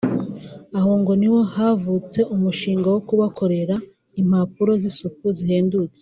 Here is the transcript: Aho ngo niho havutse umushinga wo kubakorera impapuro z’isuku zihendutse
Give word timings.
Aho 0.77 0.91
ngo 0.99 1.11
niho 1.19 1.39
havutse 1.53 2.19
umushinga 2.35 2.87
wo 2.93 2.99
kubakorera 3.07 3.75
impapuro 4.21 4.71
z’isuku 4.81 5.25
zihendutse 5.39 5.99